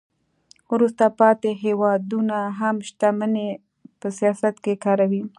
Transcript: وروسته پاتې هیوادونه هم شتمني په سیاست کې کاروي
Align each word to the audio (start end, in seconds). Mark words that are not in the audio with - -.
وروسته 0.73 1.05
پاتې 1.19 1.49
هیوادونه 1.65 2.37
هم 2.59 2.75
شتمني 2.87 3.47
په 3.99 4.07
سیاست 4.17 4.55
کې 4.63 4.73
کاروي 4.85 5.21